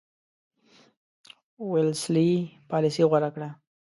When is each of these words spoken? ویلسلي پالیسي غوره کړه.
ویلسلي 1.71 2.31
پالیسي 2.69 3.03
غوره 3.09 3.29
کړه. 3.35 3.49